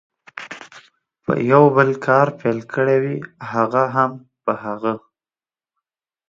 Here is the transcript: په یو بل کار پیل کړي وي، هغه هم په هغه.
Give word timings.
په 1.23 1.33
یو 1.51 1.63
بل 1.77 1.89
کار 2.07 2.27
پیل 2.39 2.59
کړي 2.73 2.97
وي، 3.03 3.17
هغه 3.51 3.83
هم 3.95 4.11
په 4.43 4.53
هغه. 4.63 4.93